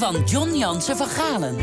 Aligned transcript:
van 0.00 0.24
John 0.24 0.54
Jansen 0.54 0.96
van 0.96 1.06
Galen. 1.06 1.56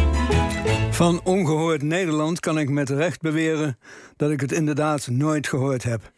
Van 0.92 1.22
ongehoord 1.24 1.82
Nederland 1.82 2.40
kan 2.40 2.59
ik 2.59 2.70
met 2.70 2.90
recht 2.90 3.22
beweren 3.22 3.77
dat 4.16 4.32
ik 4.32 4.42
het 4.42 4.52
inderdaad 4.52 5.08
nooit 5.08 5.48
gehoord 5.48 5.83
heb. 5.83 6.11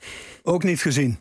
Ook 0.43 0.63
niet 0.63 0.82
gezien. 0.82 1.20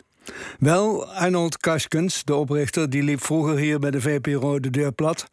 Wel, 0.58 1.12
Arnold 1.12 1.56
Kaskens, 1.56 2.24
de 2.24 2.34
oprichter, 2.34 2.90
die 2.90 3.02
liep 3.02 3.24
vroeger 3.24 3.56
hier 3.56 3.78
bij 3.78 3.90
de 3.90 4.00
VPRO 4.00 4.60
de 4.60 4.70
deur 4.70 4.92
plat. 4.92 5.30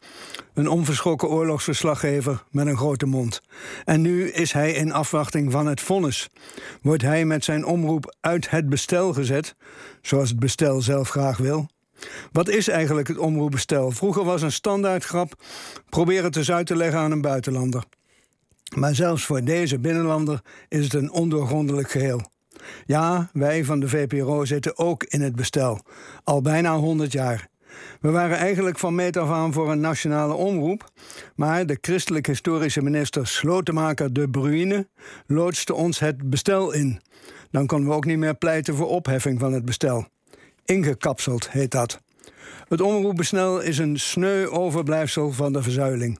Een 0.54 0.68
onverschrokken 0.68 1.28
oorlogsverslaggever 1.28 2.44
met 2.50 2.66
een 2.66 2.76
grote 2.76 3.06
mond. 3.06 3.40
En 3.84 4.00
nu 4.00 4.30
is 4.30 4.52
hij 4.52 4.72
in 4.72 4.92
afwachting 4.92 5.52
van 5.52 5.66
het 5.66 5.80
vonnis. 5.80 6.28
Wordt 6.82 7.02
hij 7.02 7.24
met 7.24 7.44
zijn 7.44 7.64
omroep 7.64 8.16
uit 8.20 8.50
het 8.50 8.68
bestel 8.68 9.12
gezet, 9.12 9.54
zoals 10.02 10.28
het 10.28 10.38
bestel 10.38 10.80
zelf 10.80 11.08
graag 11.08 11.36
wil? 11.36 11.68
Wat 12.32 12.48
is 12.48 12.68
eigenlijk 12.68 13.08
het 13.08 13.18
omroepbestel? 13.18 13.90
Vroeger 13.90 14.24
was 14.24 14.42
een 14.42 14.52
standaardgrap: 14.52 15.42
probeer 15.88 16.24
het 16.24 16.36
eens 16.36 16.50
uit 16.50 16.66
te 16.66 16.76
leggen 16.76 16.98
aan 16.98 17.12
een 17.12 17.20
buitenlander. 17.20 17.84
Maar 18.74 18.94
zelfs 18.94 19.24
voor 19.24 19.44
deze 19.44 19.78
binnenlander 19.78 20.40
is 20.68 20.84
het 20.84 20.94
een 20.94 21.10
ondoorgrondelijk 21.10 21.90
geheel. 21.90 22.20
Ja, 22.86 23.30
wij 23.32 23.64
van 23.64 23.80
de 23.80 23.88
VPRO 23.88 24.44
zitten 24.44 24.78
ook 24.78 25.04
in 25.04 25.20
het 25.20 25.36
bestel. 25.36 25.80
Al 26.24 26.42
bijna 26.42 26.76
100 26.76 27.12
jaar. 27.12 27.48
We 28.00 28.10
waren 28.10 28.36
eigenlijk 28.36 28.78
van 28.78 28.94
meet 28.94 29.16
af 29.16 29.30
aan 29.30 29.52
voor 29.52 29.70
een 29.70 29.80
nationale 29.80 30.34
omroep. 30.34 30.90
Maar 31.34 31.66
de 31.66 31.78
christelijk 31.80 32.26
historische 32.26 32.82
minister 32.82 33.26
Slotemaker 33.26 34.12
de 34.12 34.28
Bruyne 34.28 34.88
loodste 35.26 35.74
ons 35.74 35.98
het 35.98 36.30
bestel 36.30 36.72
in. 36.72 37.00
Dan 37.50 37.66
konden 37.66 37.88
we 37.88 37.94
ook 37.94 38.04
niet 38.04 38.18
meer 38.18 38.36
pleiten 38.36 38.74
voor 38.74 38.88
opheffing 38.88 39.40
van 39.40 39.52
het 39.52 39.64
bestel. 39.64 40.06
Ingekapseld 40.66 41.50
heet 41.50 41.70
dat. 41.70 42.00
Het 42.68 42.80
omroepbestel 42.80 43.60
is 43.60 43.78
een 43.78 43.98
sneu 43.98 44.46
overblijfsel 44.46 45.32
van 45.32 45.52
de 45.52 45.62
verzuiling. 45.62 46.18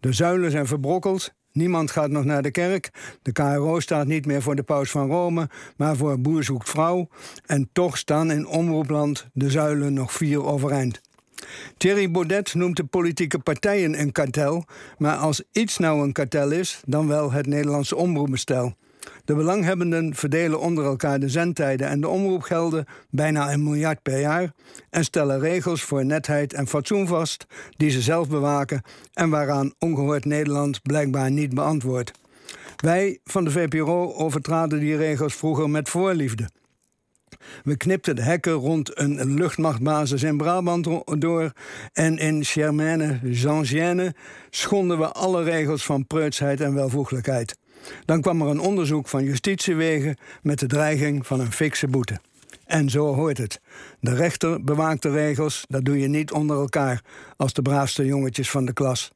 De 0.00 0.12
zuilen 0.12 0.50
zijn 0.50 0.66
verbrokkeld 0.66 1.34
Niemand 1.56 1.90
gaat 1.90 2.10
nog 2.10 2.24
naar 2.24 2.42
de 2.42 2.50
kerk. 2.50 2.90
De 3.22 3.32
KRO 3.32 3.80
staat 3.80 4.06
niet 4.06 4.26
meer 4.26 4.42
voor 4.42 4.54
de 4.54 4.62
paus 4.62 4.90
van 4.90 5.08
Rome, 5.08 5.48
maar 5.76 5.96
voor 5.96 6.20
boer 6.20 6.44
zoekt 6.44 6.68
vrouw. 6.68 7.08
En 7.46 7.68
toch 7.72 7.98
staan 7.98 8.30
in 8.30 8.46
omroepland 8.46 9.26
de 9.32 9.50
zuilen 9.50 9.92
nog 9.92 10.12
vier 10.12 10.44
overeind. 10.44 11.00
Thierry 11.76 12.10
Baudet 12.10 12.54
noemt 12.54 12.76
de 12.76 12.84
politieke 12.84 13.38
partijen 13.38 14.00
een 14.00 14.12
kartel, 14.12 14.64
maar 14.98 15.16
als 15.16 15.42
iets 15.52 15.78
nou 15.78 16.02
een 16.02 16.12
kartel 16.12 16.50
is, 16.50 16.80
dan 16.86 17.08
wel 17.08 17.32
het 17.32 17.46
Nederlandse 17.46 17.96
omroepbestel. 17.96 18.74
De 19.24 19.34
belanghebbenden 19.34 20.14
verdelen 20.14 20.60
onder 20.60 20.84
elkaar 20.84 21.20
de 21.20 21.28
zendtijden 21.28 21.88
en 21.88 22.00
de 22.00 22.08
omroepgelden 22.08 22.84
bijna 23.10 23.52
een 23.52 23.62
miljard 23.62 24.02
per 24.02 24.20
jaar 24.20 24.52
en 24.90 25.04
stellen 25.04 25.40
regels 25.40 25.82
voor 25.82 26.04
netheid 26.04 26.52
en 26.52 26.66
fatsoen 26.66 27.06
vast 27.06 27.46
die 27.76 27.90
ze 27.90 28.00
zelf 28.00 28.28
bewaken 28.28 28.82
en 29.12 29.30
waaraan 29.30 29.72
ongehoord 29.78 30.24
Nederland 30.24 30.82
blijkbaar 30.82 31.30
niet 31.30 31.54
beantwoordt. 31.54 32.12
Wij 32.76 33.18
van 33.24 33.44
de 33.44 33.50
VPRO 33.50 34.14
overtraden 34.14 34.80
die 34.80 34.96
regels 34.96 35.34
vroeger 35.34 35.70
met 35.70 35.88
voorliefde. 35.88 36.48
We 37.64 37.76
knipten 37.76 38.16
de 38.16 38.22
hekken 38.22 38.52
rond 38.52 38.98
een 38.98 39.34
luchtmachtbasis 39.34 40.22
in 40.22 40.36
Brabant 40.36 40.88
door 41.18 41.52
en 41.92 42.18
in 42.18 42.44
Germaine 42.44 43.20
Zangienne 43.24 44.14
schonden 44.50 44.98
we 44.98 45.12
alle 45.12 45.42
regels 45.42 45.84
van 45.84 46.06
preutsheid 46.06 46.60
en 46.60 46.74
welvoeglijkheid. 46.74 47.56
Dan 48.04 48.20
kwam 48.20 48.42
er 48.42 48.48
een 48.48 48.60
onderzoek 48.60 49.08
van 49.08 49.24
justitiewegen 49.24 50.16
met 50.42 50.58
de 50.58 50.66
dreiging 50.66 51.26
van 51.26 51.40
een 51.40 51.52
fikse 51.52 51.88
boete. 51.88 52.20
En 52.66 52.90
zo 52.90 53.14
hoort 53.14 53.38
het. 53.38 53.60
De 54.00 54.14
rechter 54.14 54.64
bewaakt 54.64 55.02
de 55.02 55.10
regels, 55.10 55.64
dat 55.68 55.84
doe 55.84 55.98
je 55.98 56.08
niet 56.08 56.32
onder 56.32 56.56
elkaar 56.56 57.02
als 57.36 57.52
de 57.52 57.62
braafste 57.62 58.04
jongetjes 58.04 58.50
van 58.50 58.64
de 58.64 58.72
klas. 58.72 59.12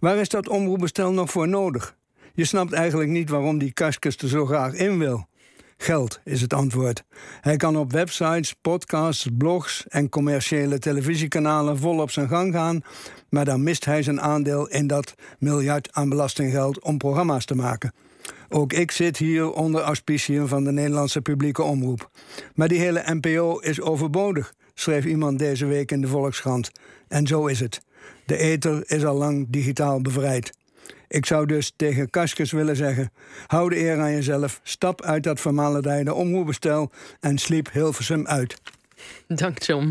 Waar 0.00 0.16
is 0.16 0.28
dat 0.28 0.48
omroepbestel 0.48 1.12
nog 1.12 1.30
voor 1.30 1.48
nodig? 1.48 1.96
Je 2.34 2.44
snapt 2.44 2.72
eigenlijk 2.72 3.10
niet 3.10 3.30
waarom 3.30 3.58
die 3.58 3.72
Kaskus 3.72 4.16
er 4.16 4.28
zo 4.28 4.46
graag 4.46 4.72
in 4.72 4.98
wil. 4.98 5.26
Geld 5.82 6.20
is 6.24 6.40
het 6.40 6.52
antwoord. 6.52 7.04
Hij 7.40 7.56
kan 7.56 7.76
op 7.76 7.92
websites, 7.92 8.54
podcasts, 8.60 9.26
blogs 9.38 9.84
en 9.88 10.08
commerciële 10.08 10.78
televisiekanalen 10.78 11.78
vol 11.78 12.00
op 12.00 12.10
zijn 12.10 12.28
gang 12.28 12.52
gaan, 12.52 12.82
maar 13.28 13.44
dan 13.44 13.62
mist 13.62 13.84
hij 13.84 14.02
zijn 14.02 14.20
aandeel 14.20 14.68
in 14.68 14.86
dat 14.86 15.14
miljard 15.38 15.92
aan 15.92 16.08
belastinggeld 16.08 16.82
om 16.82 16.98
programma's 16.98 17.44
te 17.44 17.54
maken. 17.54 17.92
Ook 18.48 18.72
ik 18.72 18.90
zit 18.90 19.16
hier 19.16 19.52
onder 19.52 19.80
auspiciën 19.80 20.48
van 20.48 20.64
de 20.64 20.72
Nederlandse 20.72 21.20
publieke 21.20 21.62
omroep. 21.62 22.10
Maar 22.54 22.68
die 22.68 22.80
hele 22.80 23.02
NPO 23.06 23.58
is 23.58 23.80
overbodig, 23.80 24.54
schreef 24.74 25.04
iemand 25.04 25.38
deze 25.38 25.66
week 25.66 25.90
in 25.90 26.00
de 26.00 26.08
Volkskrant. 26.08 26.70
En 27.08 27.26
zo 27.26 27.46
is 27.46 27.60
het. 27.60 27.80
De 28.26 28.36
ether 28.36 28.82
is 28.86 29.04
al 29.04 29.16
lang 29.16 29.46
digitaal 29.48 30.00
bevrijd. 30.00 30.52
Ik 31.08 31.26
zou 31.26 31.46
dus 31.46 31.72
tegen 31.76 32.10
Kaskes 32.10 32.52
willen 32.52 32.76
zeggen: 32.76 33.12
hou 33.46 33.68
de 33.70 33.78
eer 33.78 34.00
aan 34.00 34.12
jezelf, 34.12 34.60
stap 34.62 35.02
uit 35.02 35.22
dat 35.22 35.40
vermalendijde 35.40 36.14
omroepbestel 36.14 36.90
en 37.20 37.38
sliep 37.38 37.72
Hilversum 37.72 38.26
uit. 38.26 38.60
Dank 39.26 39.62
John. 39.62 39.90